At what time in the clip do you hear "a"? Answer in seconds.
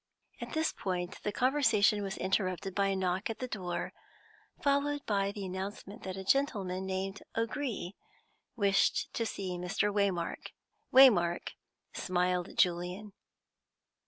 2.87-2.95, 6.17-6.23